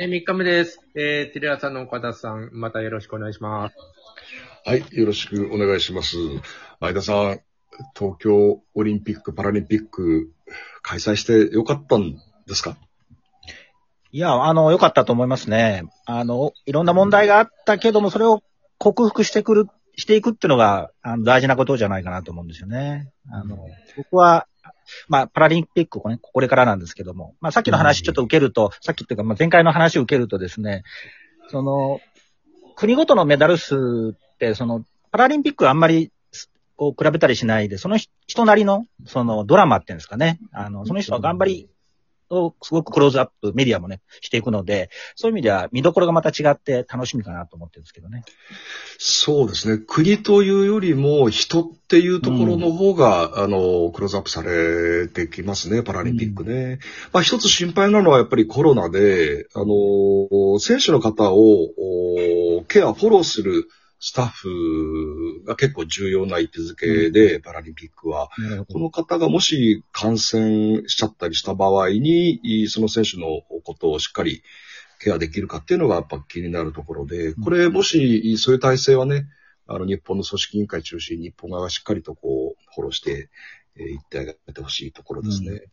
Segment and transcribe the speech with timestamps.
[0.00, 0.80] えー、3日目です。
[0.94, 3.76] えー、テレ朝の岡田さん、またよろしくお願いします。
[4.64, 6.16] はい、よろしくお願いします。
[6.80, 7.40] 前田さん、
[7.98, 10.30] 東京オリンピック・パラリンピック
[10.82, 12.14] 開催してよかったん
[12.46, 12.76] ですか？
[14.10, 15.84] いや、あの、良かったと思いますね。
[16.06, 18.42] あの、いろんな問題があったけども、それを
[18.78, 23.10] 克服してくる、していくっていうのが、あの、大事なことじゃないかなと思うんですよね。
[23.30, 23.58] あの、
[23.96, 24.46] 僕は、
[25.08, 30.82] まあ、パラリンピックこれ、これからなんですけども、まあ、さっきの話ちょっと受けると、さっきっていうか、まあ、前回の話を受けるとですね、
[31.48, 32.00] その、
[32.76, 36.12] 国ごとのメダル数って、その、パラリンピックはあんまり、
[36.76, 40.38] こう、比べたりしないで、その人なりの、その、ドラマっていうんですかね。
[40.52, 41.68] あの、その人は頑張り
[42.30, 48.24] をすごくクローズアップ、メディアもね、していくので、そういう意味では見どころがまた違って楽しみかなと思ってるんですけどね。
[48.98, 49.82] そうですね。
[49.86, 56.78] 国というよりも人っていうところの方が、あの、クローズアップされてきますね、パラリンピックね。
[57.12, 63.68] まあ一つ心配なのはやっぱりコロナで、あの、選手の方をおケア、フォローする
[64.00, 68.28] スタッフが結構重要な位置づけで、パラリンピックは。
[68.72, 74.42] この方がもし感染しちゃったりした場合に、その選手のことをしっかり
[75.00, 79.26] ケアできるかっていうのがやっぱ気になるところで、これもしそういう体制はね、
[79.66, 83.28] あの日本の組織委員会中心に日本側がしっかりとこうフォローして
[83.76, 85.50] えーいってあげてほしいところですね。
[85.50, 85.68] う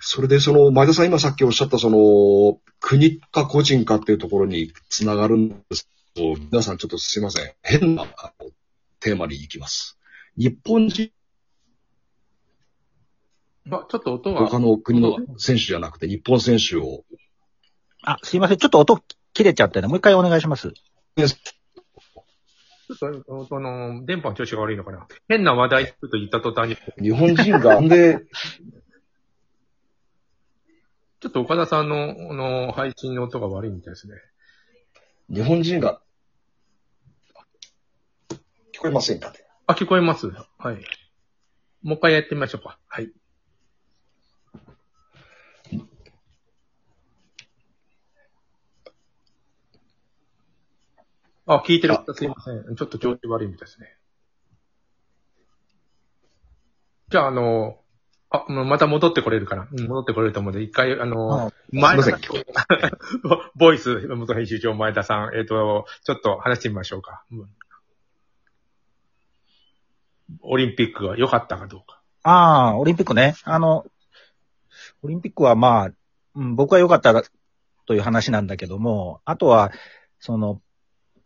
[0.00, 7.52] それでその前田さん今さっきおっしゃったその国か個人かっていうところにつながるんです皆さんちょっとすいません。
[7.62, 8.06] 変な
[9.00, 9.98] テーマに行きます。
[10.38, 11.10] 日本人
[13.70, 14.46] あ、ちょっと音が。
[14.46, 17.04] 他の国の選手じゃなくて日本選手を
[18.02, 18.56] あ、すいません。
[18.56, 19.02] ちょっと音
[19.34, 19.88] 切れちゃってね。
[19.88, 20.72] もう一回お願いします。
[20.72, 21.28] ちょっ
[23.24, 25.06] と、その、電波の調子が悪いのかな。
[25.28, 28.24] 変な話題ちょっと言った途端に、日本人がなんで
[31.20, 34.14] ちょっと岡田さんの、あの、配信の音が悪いみたいですね。
[35.28, 36.00] 日本人が
[38.76, 39.38] 聞こえませんかね？
[39.66, 40.26] あ、聞こえます
[40.58, 40.76] はい。
[41.82, 42.78] もう一回やってみましょうか。
[42.86, 43.10] はい。
[51.46, 52.76] あ、聞いてる方すいません。
[52.76, 53.96] ちょっと調子悪いみたいですね。
[57.08, 57.78] じゃあ、あの、
[58.28, 62.44] あ、もうまた戻ってこれるかな、うん戻ってこれると思うので、一回、あの、前田さんすい
[63.22, 67.24] ま ボイス、元編集長前田さん、えっ、と、ちょっと話してみましょうか。
[67.30, 67.48] うん
[70.42, 72.00] オリンピックが良かったかどうか。
[72.22, 73.34] ああ、オリンピックね。
[73.44, 73.86] あの、
[75.02, 75.90] オリンピックはまあ、
[76.34, 77.22] うん、僕は良かった
[77.86, 79.72] という話なんだけども、あとは、
[80.18, 80.60] その、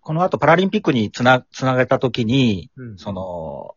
[0.01, 3.77] この後パラリンピックにつな、つなげたときに、うんその、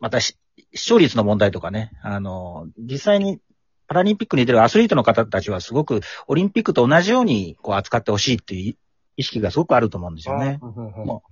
[0.00, 0.36] またし
[0.74, 3.40] 視聴率の問題とかね、あの、実際に
[3.86, 8.76] パラリンピックに出るアスリートの方たちはすごくオリンピックと同じようにこう扱ってほしいっていう
[9.16, 10.58] 意識がすごくあると思うんですよね。
[10.62, 11.22] あうんうんうんも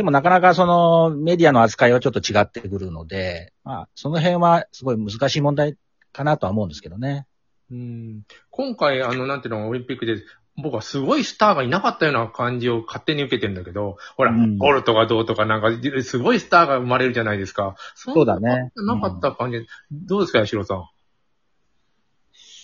[0.00, 5.76] でもなかなかそのメディアの扱いはちょっと違ってくるので、まあ、その辺はすごい難しい問題
[6.10, 7.26] かなとは思うんですけどね。
[7.70, 10.22] うん今回、あの、なんていうの、オリンピックで、
[10.56, 15.68] 僕はすごいスターがいなかったような感じを勝手に受けてるんだけど、ほら、うんボルトがどうとかなんか、
[16.02, 17.74] すごいスターが生まれるじゃないですか。
[17.94, 20.88] そそうだねなかった感じ、どうですか、八代さん？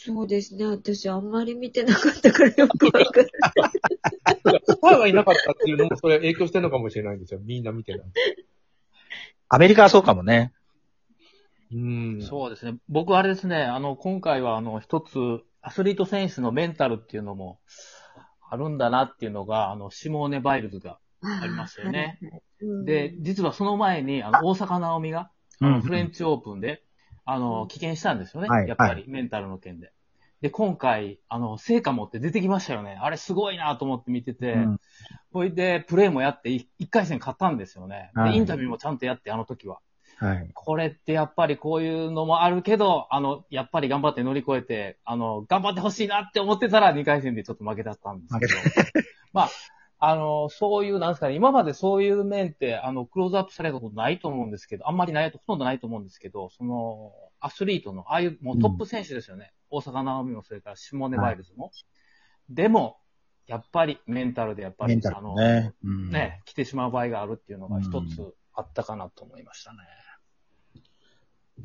[0.07, 0.65] そうですね。
[0.67, 3.27] 私あんまり見てなかったからよくわかんない。
[4.65, 7.41] スターがいなかったっていうのも、それ影響してるのかもしれないんですよ。
[7.43, 8.07] みんな見てない。
[9.49, 10.53] アメリカはそうかもね。
[11.73, 12.23] うん。
[12.23, 12.79] そうですね。
[12.89, 15.17] 僕はあれですね、あの、今回はあの、一つ、
[15.61, 17.59] アスリート選手のメンタルっていうのも
[18.49, 22.21] あるんだなっていうのが、あの、シモーネ・バイルズがありましたよね。
[22.61, 25.31] うんで、実はその前に、あの、大阪直美が、あ
[25.61, 26.83] うんのフレンチオープンで、
[27.25, 28.49] あの、棄権したんですよね。
[28.49, 29.93] はいやっぱり、メンタルの件で。
[30.41, 32.99] で、今回、あの、成果持って出てきましたよね。
[33.01, 34.81] あれすごいなと思って見てて、うん
[35.33, 38.11] ほいで、プレーもやって、い一回戦勝ったんですよね。
[38.15, 39.81] はいで、インタビューもちゃんとやって、あの時は。
[40.19, 40.51] はい。
[40.55, 48.55] これってやっぱりこういうのもあるけど、あの、やっぱり頑張って乗り越えて、あの、頑張ってほしいなって思ってたら2回戦でちょっと負けだったんですけど。
[49.35, 49.51] まあ、
[49.99, 59.53] あの、そういう、なんですかね、今までそういう面って、あの、クローズアップされたことないと思うんですけど、あんまりないと、ほとんどないと思うんですけど、その、アスリートの、ああいう、もうトップ選手ですよね。
[59.71, 61.73] 大阪直美も、それからシモネ・バイルズも。
[62.49, 62.99] でも、
[63.47, 65.75] やっぱりメンタルでやっぱり、メンタルあの、ね。
[65.85, 69.79] うんね、来てしまう場合があるっていうのが一つあったかなと思いましたね。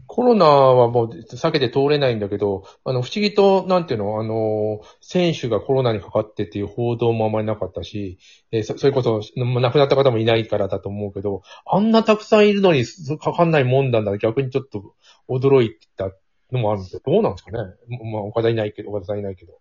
[0.08, 8.18] コロナはもう避けて通れないんだけど、あの、不思議と、なんていうの、あの、選手がコロナにかかってっていう報道もあまりなかったし、
[8.52, 14.96] えーそそれこそ、亡くなった方もいないからだと思うけど、あんなたくさんいるのにそかかんないもんなんだ、逆にちょっと
[15.28, 16.12] 驚いた
[16.52, 17.00] のもあるんで。
[17.00, 17.58] どうなんですかね
[18.12, 19.60] まあ、岡田いないけど、岡田さんいないけど。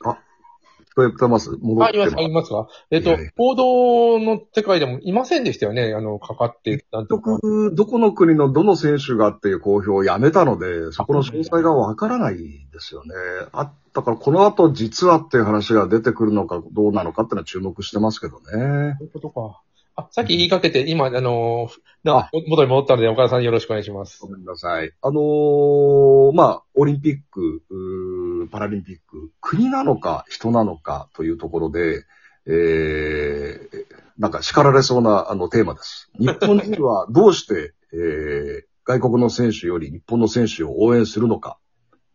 [0.00, 1.50] 聞こえてます？
[1.60, 2.66] 戻あ、っています、ありますか？
[2.90, 5.94] えっと報道の世界でもいませんでしたよね。
[5.94, 7.32] あの、かかって、なんとか。
[7.32, 13.14] 結局、どこの国のどの選手がっていう公表をやめたので、そこの詳細がわからないですよね。
[13.52, 18.96] あ、だからこの後実はっていう話が出てくるのかどうなのかっていうのは注目してますけどね。
[18.98, 19.62] そういうことか。
[19.98, 21.68] あ、さっき言いかけて、今、あの、
[22.04, 24.28] なあ元に戻ったので、岡田さんよろしくお願いしますご。
[24.28, 24.92] めんなさい。
[25.02, 32.04] あのーまあ、オリンピック、パラリンピック、国なのか人なのかというところで、
[32.46, 33.86] えー、
[34.18, 36.08] なんか叱られそうなあのテーマです。
[36.18, 41.58] 日本人はどうして、 えー、外国の選手より日本の選手を応援するのか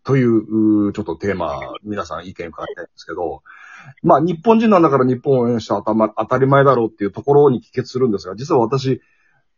[0.05, 3.43] という、ちょっとテーマ、皆さん意見伺いたいんですけど、
[4.03, 9.01] まあ、日本人なんだから日本を応援した当たま当たり前だろうっていうところに帰結するんですが、実は私、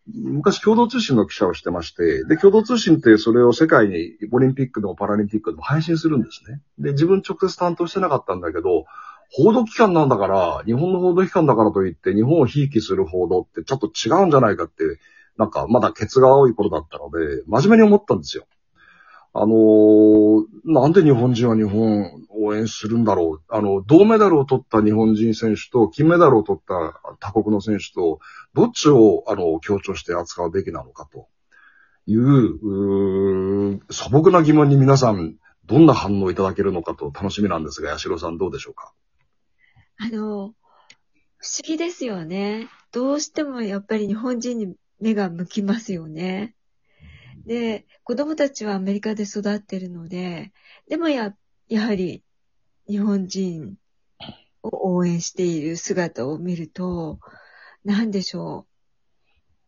[0.07, 6.61] 昔共同通信の記者をしてまして、で、共同通信ってそれを世界にオリンピックでもパラリンピックでも配信するんですね。
[6.77, 8.85] で、自分直接担当してなかったんだけど、
[9.31, 14.83] 報道機関なんだから、日本の報道機関だからといって日本をひいきする報道ってちょっと違うんじゃないかって、
[15.37, 18.45] なんかまだケツが青い頃だったので、真面目に思ったんですよ。
[19.37, 23.41] あのーなんで日本人は日本を応援するんだろう？
[23.49, 28.19] あの、銅メダルを取った日本人選手と金メダルを取った他国の選手と、
[28.53, 31.27] どっちを、あの、強調して扱うべきなのかと
[32.07, 35.35] いう、う素朴な疑問に皆さん、
[35.65, 38.93] どんな反応いただけるのかと楽しみなんですが、八代さんどうでしょうか？
[39.97, 40.53] あの、
[41.37, 42.69] 不思議ですよね。
[42.91, 46.55] どうしてもやっぱり日本人に目が向きますよね。
[47.45, 50.51] で、子供たちはアメリカで育ってるので、
[50.87, 51.35] でもや、
[51.67, 52.23] やはり
[52.87, 53.77] 日本人
[54.63, 57.19] を応援している姿を見ると、
[57.83, 58.65] なんでしょ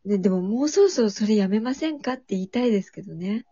[0.06, 0.10] う。
[0.10, 3.46] で、でももうそろそろそれやめませんかって言いたいですけどね。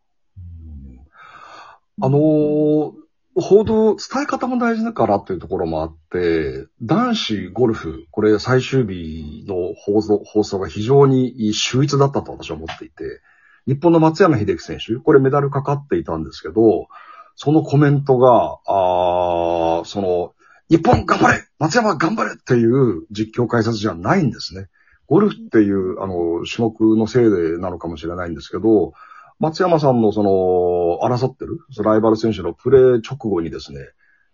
[2.01, 3.06] あのー
[3.38, 13.22] 報道、伝え方も大事だからっていうところもあって、男子ゴルフ、これ最終日の放送放送が非常に秀逸だったと私は思っていて、
[13.68, 16.88] 日本の松山英樹選手、これメダルかかっていたんですけど、
[17.36, 20.34] そのコメントが、あーその、
[20.70, 24.68] 日本頑張れ松山頑張れっていう実況解説じゃないんですね。
[25.08, 28.94] ゴルフっていう、あの、種目のせいでなのかもしれないんですけど、
[29.40, 33.80] 松山さんのその、争ってる、そのライバル選手のプレー直後にですね、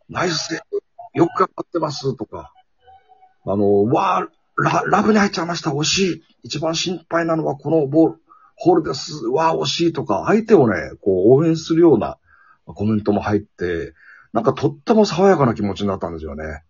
[0.09, 0.81] ナイスセーブ
[1.13, 2.53] よく頑張ってますとか、
[3.45, 8.21] あの、わーラ、ラブに入っちゃいました惜しい一番心配なのはこのボール、
[8.63, 12.19] ホールですわー惜しいとか、相手をね、こう応援するような
[12.65, 13.93] コメントも入って、
[14.33, 16.61] なんかとっても爽やかな気持ちになったんですよね。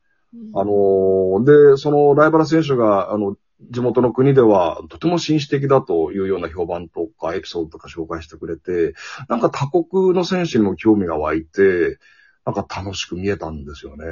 [0.55, 3.35] あのーで、そのライバル選手が、あの、
[3.69, 8.95] 地元の国ではとても紳士的だというような評判とかエピソードとか紹介してくれて、
[9.27, 11.99] なんか他国の選手にも興味が湧いて、
[12.45, 14.05] なんか楽しく見えたんですよね。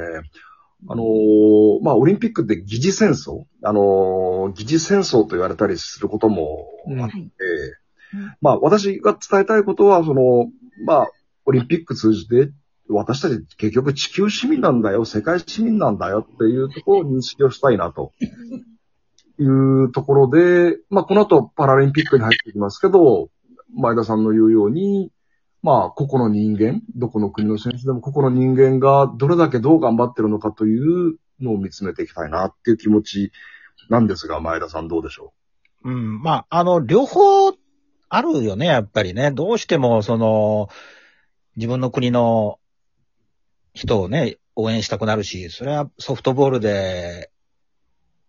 [0.88, 7.00] あのーまあ、オリンピックって疑似戦争あのー疑似戦争と言われたりすることもうん。
[7.00, 7.30] あって、はい。
[8.40, 10.50] まあ、私が伝えたいことは、その、
[10.84, 11.08] まあ、
[11.44, 12.50] オリンピック通じて、
[12.88, 18.12] 私たち結局地球市民なんだよ、世界市民なんだよっていうところを認識をしたいなと。
[19.38, 23.30] いうところで、まあこの後パラリンピックに入っていきますけど、
[23.74, 25.12] 前田さんの言うように、
[25.62, 33.32] まあ個々の人間、どこの国の選手でも個々の人間がどれだけどう頑張ってるのかというのを見つめていきたいなっていう気持ち
[33.88, 35.32] なんですが、前田さんどうでしょ
[35.84, 35.90] う？
[35.90, 36.22] うん。
[36.22, 37.52] まあ、あの、両方
[38.08, 39.30] あるよね、やっぱりね。
[39.30, 40.68] どうしても、その、
[41.56, 42.58] 自分の国の
[43.72, 47.29] 人をね、応援したくなるし、それはソフトボールで、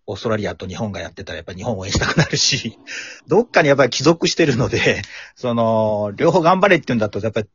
[0.07, 2.77] オーストラリアと日本がやってたらやっぱ日本応援したくなるし、
[3.27, 5.01] どっかにやっぱり帰属してるので、
[5.35, 7.49] その、両方頑張れって言うんだとやっぱり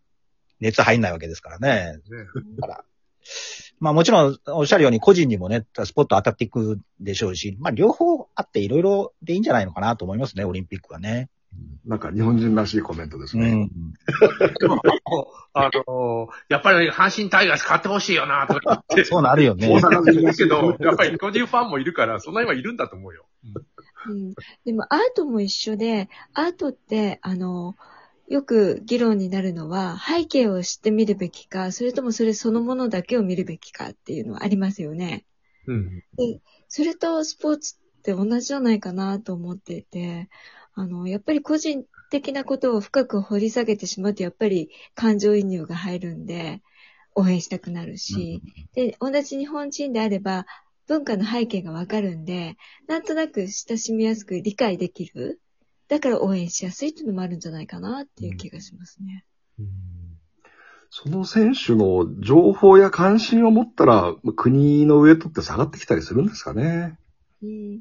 [0.61, 1.99] 熱入んないわけですからね。
[2.59, 2.85] だから
[3.79, 11.29] まあもちろんおっしゃるように個人にもね、スポット当たっていくでしょうし、まあ両方あっていろいろでいいんじゃないのかなと思いますね、オリンピックはね。
[11.85, 13.53] うなんか日本人らしいコメントですね。
[13.53, 13.71] うん。
[14.59, 14.83] でも、
[15.53, 19.05] あの、やっぱり阪神タイガース買ってほしいよな、とか言って。
[19.05, 19.69] そうなるよね。
[19.69, 23.27] 大阪人らしいけど、やっぱり個人ファンもいるから、そんなにはいるんだと思うよ。
[24.09, 24.35] うん、
[24.65, 27.77] でもアートも一緒で、アートって、あの、
[28.29, 35.25] よく議論になるのは、背景を知ってみるべきか、それともそれそのものだけを見るべきかっていうのはありますよね。
[35.67, 36.03] うん。
[36.69, 40.29] それとスポーツって同じじゃないかなと思っていて、
[40.77, 46.63] あの、やっぱり個人的なことを深く掘り下げてしまうと、やっぱり感情移入が入るんで、
[47.15, 48.43] 応援したくなるし、
[48.75, 50.47] で、同じ日本人であれば、
[50.87, 52.57] 文化の背景がわかるんで、
[52.87, 55.41] なんとなく親しみやすく理解できる。
[55.89, 59.25] だから応援しやすいっていうのもあるんじゃないかなっていう気がしますね。
[60.91, 66.99] その選手の情報や関心を持ったら、国の上とって下がってきたりするんですかね。
[67.43, 67.81] うん。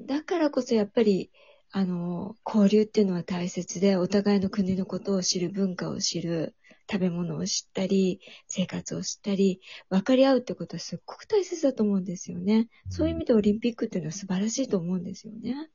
[0.00, 1.30] だからこそやっぱり、
[1.72, 6.54] あの、交流っていうのは大切で、お互いの国のことを知る、文化を知る、
[6.90, 12.68] 食べ物を知ったり、生活を知ったり、分かり合うってことはすっごく大切だと思うんですよね。
[12.88, 15.70] そういう意味でオリンピックっていうのは素晴らしいと思うんですよね。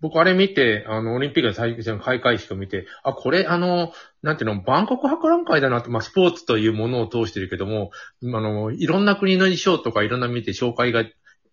[0.00, 7.90] 僕あれ見て、あの、オリンピックの最初の開会式を見て、あ、これ、あの、なんていうの、万国博覧会だなって、まあ、スポーツというものを通してるけども、
[8.22, 11.04] あの、いろんな国の衣装とかいろんな見て紹介が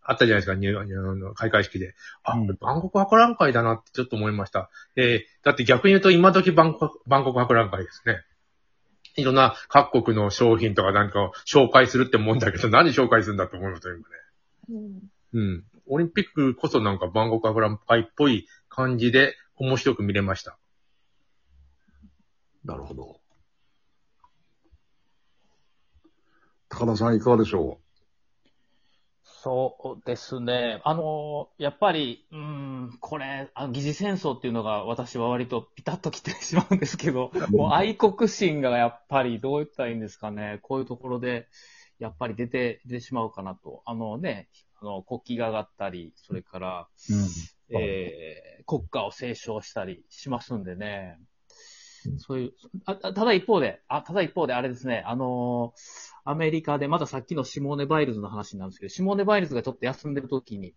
[0.04, 1.94] あったじゃないですか、入あの開会式で。
[2.24, 4.70] あ、うん万国博覧会だなってちょっと思いました。
[4.96, 8.24] えーだって逆に言うと今時万国万国博覧会ですね。
[9.18, 14.16] いろんな各国の商品とかなんかを紹介するってもんだけど、何紹介するんだと思いますよ、今ね。
[15.34, 15.42] うん。
[15.42, 15.66] うん。
[15.88, 20.58] オリンピックこそなんか万国博覧会っぽい感じで面白く見れました。
[22.64, 23.20] なるほど。
[26.70, 27.81] 高田さんいかがでしょ
[29.44, 30.82] そうですね。
[30.84, 40.60] あの、やっぱり、うん、これ、あ疑似戦争っていうのが私は割とピタッときてしまうんですけど、もう愛国心がやっぱりどう言ったらいいんですかね。
[40.62, 41.48] こういうところで、
[41.98, 43.82] やっぱり出て、出てしまうかなと。
[43.86, 44.48] あのね、
[44.80, 47.80] あの、国旗が上がったり、それから、うん。
[47.80, 51.18] えー国家を斉唱したりしますんでね。
[52.18, 52.54] そういう、
[52.86, 60.76] あただ一方で、あ、ただ一方であれですね、あのーアメリカで、まださっきのシモーネ・バイルズの話なんですけど、シモーネ・バイルズがちょっと休んでる時に、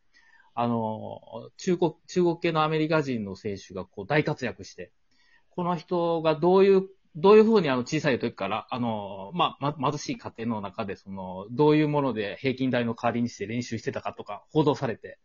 [0.54, 4.90] あのー中国、中国系のアメリカ人の選手がこう大活躍して、
[5.50, 15.18] この人がどういう、どういうふうにあの小さい時から、あのーまあ、ま、貧しい家庭の中で、その、どういうもので平均台の代わりにして練習してたかとか報道されて、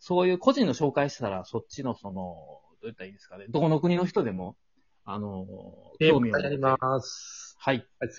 [0.00, 4.56] そういう個人の紹介したら、そっちのその、どう言ったらいいですかね、どこの国の人でも、
[5.04, 7.56] あのー興味を持ってやります。
[7.58, 7.88] はい。
[8.00, 8.10] はい